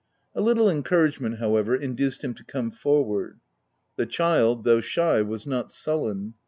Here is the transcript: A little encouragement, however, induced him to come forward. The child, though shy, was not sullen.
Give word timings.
A 0.33 0.41
little 0.41 0.67
encouragement, 0.67 1.37
however, 1.37 1.75
induced 1.75 2.23
him 2.23 2.33
to 2.33 2.43
come 2.43 2.71
forward. 2.71 3.39
The 3.97 4.07
child, 4.07 4.63
though 4.63 4.81
shy, 4.81 5.21
was 5.21 5.45
not 5.45 5.69
sullen. 5.69 6.33